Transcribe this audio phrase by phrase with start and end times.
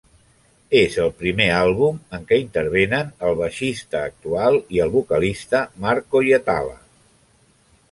[0.77, 6.77] És el primer àlbum en què intervenen el baixista actual i el vocalista Marco Hietala.